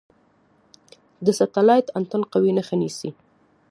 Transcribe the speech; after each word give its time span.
د 1.25 1.27
سټلایټ 1.37 1.87
انتن 1.97 2.21
قوي 2.31 2.51
نښه 2.57 2.75
نیسي. 2.81 3.09